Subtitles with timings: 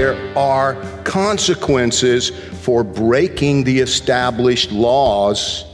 [0.00, 2.30] There are consequences
[2.62, 5.66] for breaking the established laws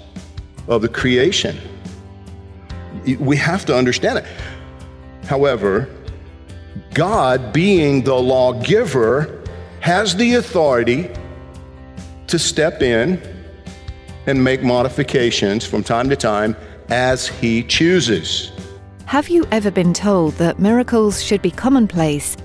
[0.67, 1.57] of the creation.
[3.21, 4.25] We have to understand it.
[5.27, 5.89] However,
[6.93, 9.45] God, being the lawgiver,
[9.79, 11.09] has the authority
[12.27, 13.23] to step in
[14.27, 16.57] and make modifications from time to time
[16.89, 18.51] as He chooses.
[19.05, 22.37] Have you ever been told that miracles should be commonplace,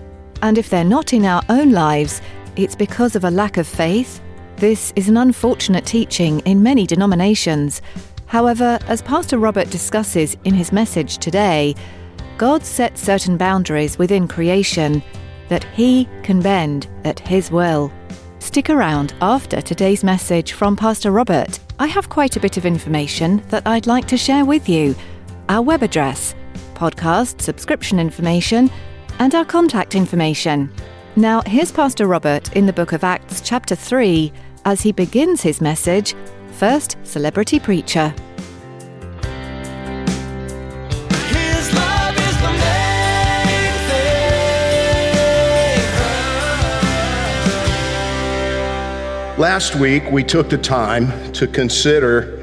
[0.41, 2.21] and if they're not in our own lives,
[2.55, 4.21] it's because of a lack of faith?
[4.57, 7.81] This is an unfortunate teaching in many denominations.
[8.27, 11.75] However, as Pastor Robert discusses in his message today,
[12.37, 15.03] God set certain boundaries within creation
[15.51, 17.91] that He can bend at His will.
[18.39, 21.59] Stick around after today's message from Pastor Robert.
[21.77, 24.95] I have quite a bit of information that I'd like to share with you.
[25.49, 26.33] Our web address,
[26.73, 28.71] podcast subscription information,
[29.19, 30.71] and our contact information.
[31.15, 34.31] Now, here's Pastor Robert in the book of Acts, chapter 3,
[34.65, 36.15] as he begins his message
[36.53, 38.13] First Celebrity Preacher.
[41.29, 43.73] His love is the main
[49.33, 49.39] thing.
[49.39, 52.40] Last week, we took the time to consider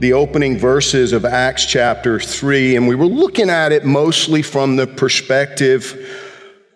[0.00, 4.76] the opening verses of Acts chapter 3, and we were looking at it mostly from
[4.76, 6.24] the perspective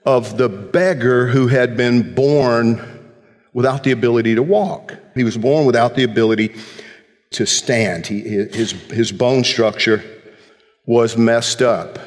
[0.05, 3.13] of the beggar who had been born
[3.53, 4.95] without the ability to walk.
[5.15, 6.57] He was born without the ability
[7.31, 8.09] to stand.
[8.09, 10.03] He, his, his bone structure
[10.85, 12.01] was messed up.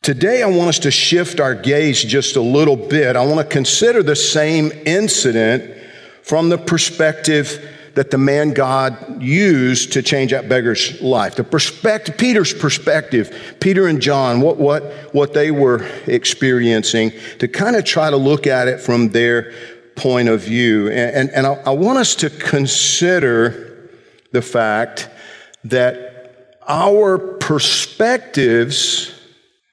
[0.00, 3.16] Today, I want us to shift our gaze just a little bit.
[3.16, 5.76] I want to consider the same incident
[6.22, 11.34] from the perspective that the man God used to change that beggar's life.
[11.34, 14.82] The perspective, Peter's perspective, Peter and John, what, what,
[15.14, 19.52] what they were experiencing, to kind of try to look at it from their
[19.94, 20.88] point of view.
[20.88, 23.90] And, and, and I, I want us to consider
[24.32, 25.10] the fact
[25.64, 29.12] that our perspectives,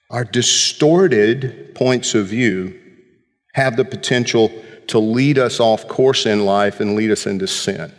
[0.10, 2.78] our distorted points of view,
[3.54, 4.52] have the potential
[4.88, 7.94] to lead us off course in life and lead us into sin.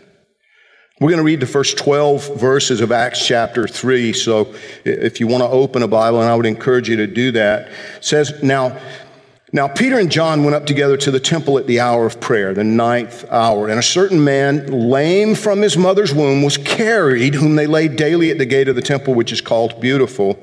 [1.00, 4.12] We're going to read the first 12 verses of Acts chapter 3.
[4.12, 7.32] So if you want to open a Bible, and I would encourage you to do
[7.32, 8.78] that, it says, Now,
[9.50, 12.52] now Peter and John went up together to the temple at the hour of prayer,
[12.52, 13.68] the ninth hour.
[13.70, 18.30] And a certain man, lame from his mother's womb, was carried, whom they laid daily
[18.30, 20.38] at the gate of the temple, which is called Beautiful,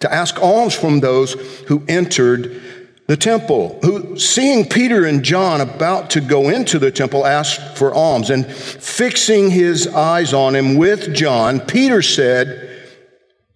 [0.00, 1.32] to ask alms from those
[1.68, 7.26] who entered the temple, who, seeing Peter and John about to go into the temple,
[7.26, 8.30] asked for alms.
[8.30, 12.68] And fixing his eyes on him with John, Peter said,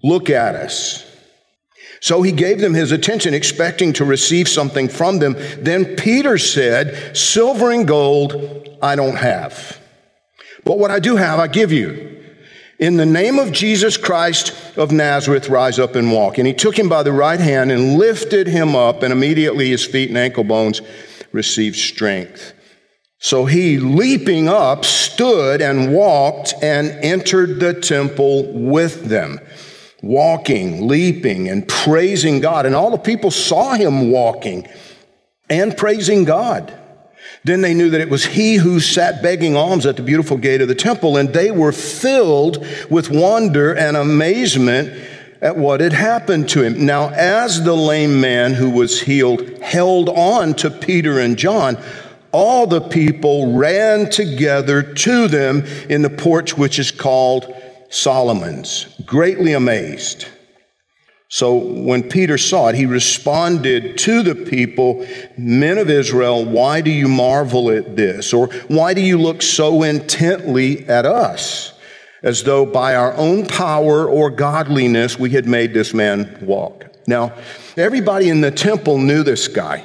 [0.02, 1.04] Look at us.
[2.00, 5.34] So he gave them his attention, expecting to receive something from them.
[5.58, 9.80] Then Peter said, Silver and gold I don't have.
[10.64, 12.15] But what I do have, I give you.
[12.78, 16.36] In the name of Jesus Christ of Nazareth, rise up and walk.
[16.36, 19.84] And he took him by the right hand and lifted him up, and immediately his
[19.84, 20.82] feet and ankle bones
[21.32, 22.52] received strength.
[23.18, 29.40] So he, leaping up, stood and walked and entered the temple with them,
[30.02, 32.66] walking, leaping, and praising God.
[32.66, 34.68] And all the people saw him walking
[35.48, 36.78] and praising God.
[37.46, 40.60] Then they knew that it was he who sat begging alms at the beautiful gate
[40.62, 44.92] of the temple, and they were filled with wonder and amazement
[45.40, 46.84] at what had happened to him.
[46.84, 51.78] Now, as the lame man who was healed held on to Peter and John,
[52.32, 57.54] all the people ran together to them in the porch which is called
[57.90, 60.26] Solomon's, greatly amazed.
[61.28, 65.06] So when Peter saw it, he responded to the people,
[65.36, 68.32] Men of Israel, why do you marvel at this?
[68.32, 71.72] Or why do you look so intently at us?
[72.22, 76.84] As though by our own power or godliness we had made this man walk.
[77.08, 77.32] Now,
[77.76, 79.84] everybody in the temple knew this guy.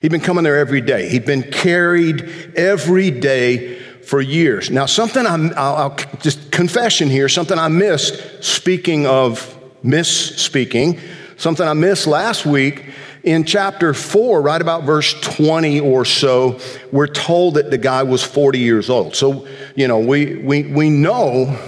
[0.00, 1.08] He'd been coming there every day.
[1.08, 2.22] He'd been carried
[2.54, 4.70] every day for years.
[4.70, 9.50] Now, something I'm, I'll, I'll just confession here, something I missed, speaking of
[9.84, 11.00] misspeaking,
[11.36, 12.84] something I missed last week
[13.24, 16.60] in chapter 4, right about verse 20 or so,
[16.92, 19.16] we're told that the guy was 40 years old.
[19.16, 21.58] So, you know, we, we, we know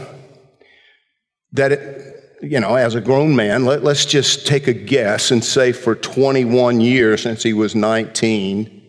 [1.53, 5.43] that, it, you know, as a grown man, let, let's just take a guess and
[5.43, 8.83] say for 21 years since he was 19,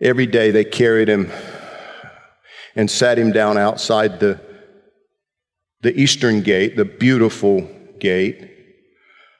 [0.00, 1.32] every day they carried him
[2.76, 4.38] and sat him down outside the,
[5.84, 7.60] the eastern gate, the beautiful
[8.00, 8.50] gate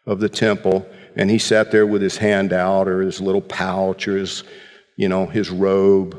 [0.06, 0.86] of the temple.
[1.16, 4.44] And he sat there with his hand out or his little pouch or his,
[4.96, 6.16] you know, his robe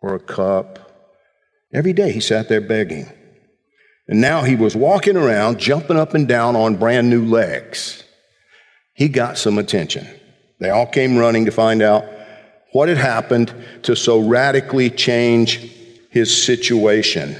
[0.00, 0.78] or a cup.
[1.74, 3.10] Every day he sat there begging.
[4.06, 8.04] And now he was walking around, jumping up and down on brand new legs.
[8.94, 10.06] He got some attention.
[10.60, 12.04] They all came running to find out
[12.72, 15.58] what had happened to so radically change
[16.10, 17.36] his situation.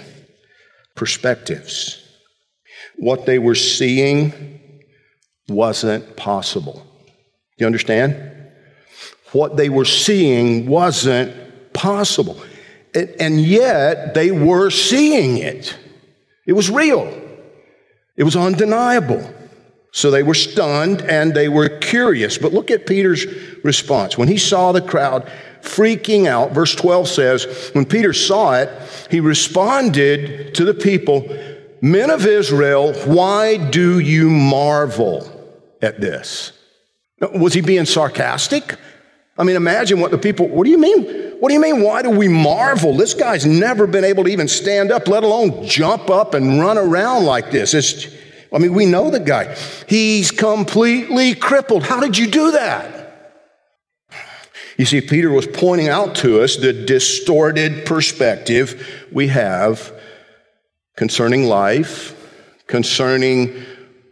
[0.97, 2.00] Perspectives.
[3.01, 4.71] What they were seeing
[5.49, 6.87] wasn't possible.
[7.57, 8.15] Do you understand?
[9.33, 12.43] What they were seeing wasn't possible.
[12.95, 15.79] And, and yet they were seeing it.
[16.47, 17.07] It was real.
[18.19, 19.33] It was undeniable.
[19.93, 22.37] So they were stunned and they were curious.
[22.37, 23.25] But look at Peter's
[23.65, 24.19] response.
[24.19, 25.27] When he saw the crowd
[25.63, 28.69] freaking out, verse 12 says, when Peter saw it,
[29.11, 31.27] he responded to the people,
[31.81, 35.31] Men of Israel, why do you marvel
[35.81, 36.53] at this?
[37.21, 38.77] Was he being sarcastic?
[39.39, 41.31] I mean, imagine what the people, what do you mean?
[41.41, 41.83] What do you mean?
[41.83, 42.95] Why do we marvel?
[42.95, 46.77] This guy's never been able to even stand up, let alone jump up and run
[46.77, 47.73] around like this.
[47.73, 48.09] It's,
[48.53, 49.55] I mean, we know the guy.
[49.89, 51.85] He's completely crippled.
[51.85, 53.01] How did you do that?
[54.77, 59.93] You see, Peter was pointing out to us the distorted perspective we have
[61.01, 62.15] concerning life,
[62.67, 63.65] concerning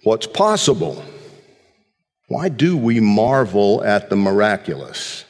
[0.04, 1.04] what's possible.
[2.28, 5.26] Why do we marvel at the miraculous?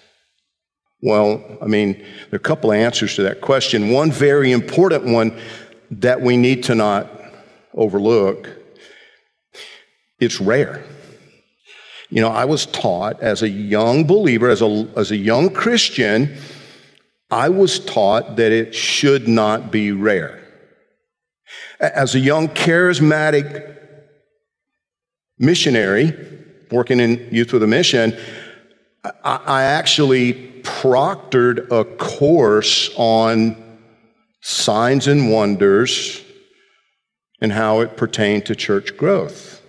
[1.02, 3.90] Well, I mean, there are a couple of answers to that question.
[3.90, 5.36] One very important one
[5.90, 7.10] that we need to not
[7.74, 8.48] overlook
[10.20, 10.84] it's rare.
[12.08, 16.36] You know, I was taught as a young believer, as a, as a young Christian,
[17.32, 20.47] I was taught that it should not be rare.
[21.80, 23.76] As a young charismatic
[25.38, 26.12] missionary
[26.70, 28.16] working in Youth with a Mission,
[29.04, 33.78] I, I actually proctored a course on
[34.40, 36.22] signs and wonders
[37.40, 39.62] and how it pertained to church growth.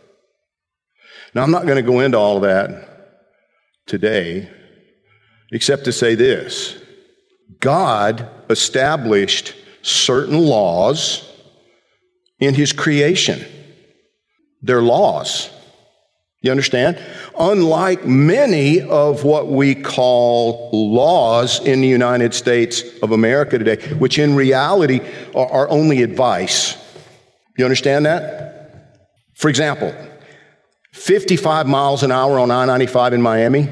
[1.36, 3.30] Now, I'm not going to go into all of that
[3.86, 4.50] today,
[5.52, 6.82] except to say this
[7.60, 9.54] God established
[9.84, 11.29] certain laws
[12.40, 13.46] in His creation.
[14.62, 15.50] They're laws.
[16.42, 16.98] You understand?
[17.38, 24.18] Unlike many of what we call laws in the United States of America today, which
[24.18, 25.02] in reality
[25.36, 26.78] are, are only advice.
[27.58, 29.00] You understand that?
[29.36, 29.94] For example,
[30.94, 33.68] 55 miles an hour on I 95 in Miami?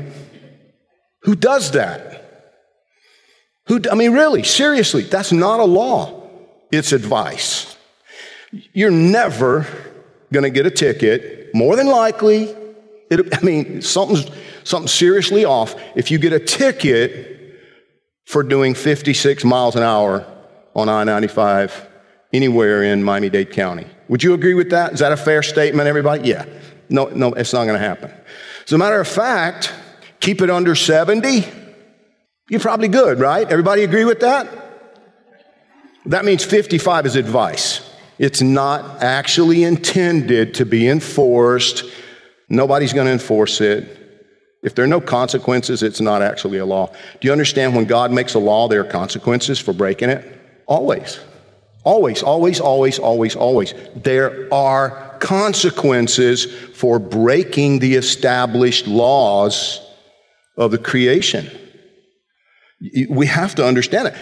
[1.22, 2.54] Who does that?
[3.68, 6.30] Who, I mean, really, seriously, that's not a law,
[6.70, 7.77] it's advice.
[8.52, 9.66] You're never
[10.32, 12.56] going to get a ticket, more than likely.
[13.10, 14.30] It, I mean, something's,
[14.64, 17.38] something's seriously off if you get a ticket
[18.26, 20.26] for doing 56 miles an hour
[20.76, 21.88] on I 95
[22.34, 23.88] anywhere in Miami Dade County.
[24.10, 24.94] Would you agree with that?
[24.94, 26.30] Is that a fair statement, everybody?
[26.30, 26.46] Yeah.
[26.90, 28.12] No, no, it's not going to happen.
[28.66, 29.74] As a matter of fact,
[30.20, 31.46] keep it under 70.
[32.50, 33.50] You're probably good, right?
[33.50, 34.50] Everybody agree with that?
[36.06, 37.87] That means 55 is advice.
[38.20, 41.84] It's not actually intended to be enforced.
[42.50, 43.94] Nobody's going to enforce it.
[44.64, 46.88] If there are no consequences, it's not actually a law.
[46.88, 50.26] Do you understand when God makes a law, there are consequences for breaking it?
[50.66, 51.20] Always.
[51.84, 53.74] Always, always, always, always, always.
[53.96, 59.80] There are consequences for breaking the established laws
[60.58, 61.50] of the creation.
[63.10, 64.16] We have to understand it.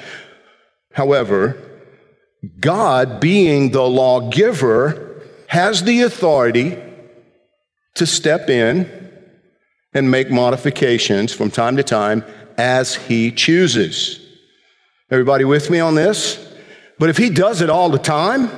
[0.91, 1.57] However,
[2.59, 6.77] God, being the lawgiver, has the authority
[7.95, 8.89] to step in
[9.93, 12.23] and make modifications from time to time
[12.57, 14.19] as he chooses.
[15.09, 16.41] Everybody with me on this?
[16.99, 18.49] But if he does it all the time,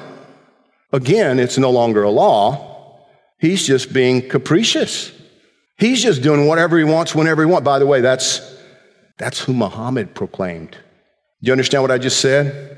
[0.92, 3.06] again, it's no longer a law.
[3.40, 5.12] He's just being capricious.
[5.78, 7.66] He's just doing whatever he wants whenever he wants.
[7.66, 8.42] By the way, that's,
[9.18, 10.72] that's who Muhammad proclaimed.
[10.72, 10.78] Do
[11.42, 12.77] you understand what I just said?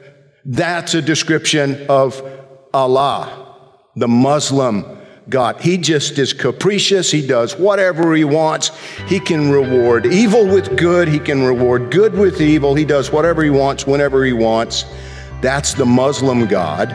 [0.51, 2.23] That's a description of
[2.73, 3.55] Allah,
[3.95, 4.83] the Muslim
[5.29, 5.61] God.
[5.61, 7.11] He just is capricious.
[7.11, 8.71] He does whatever he wants.
[9.05, 11.07] He can reward evil with good.
[11.07, 12.73] He can reward good with evil.
[12.73, 14.85] He does whatever he wants whenever he wants.
[15.39, 16.89] That's the Muslim God.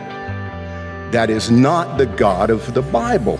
[1.13, 3.39] That is not the God of the Bible.